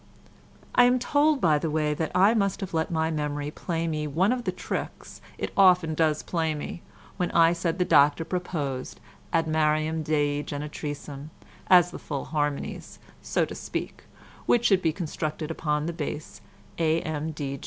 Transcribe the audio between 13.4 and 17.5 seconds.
to speak, which should be constructed upon the bass A.M.